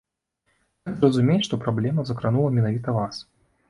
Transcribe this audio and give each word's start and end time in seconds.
Як 0.89 0.95
зразумець, 1.03 1.45
што 1.51 1.61
праблема 1.69 2.01
закранула 2.11 2.57
менавіта 2.61 3.01
вас? 3.03 3.27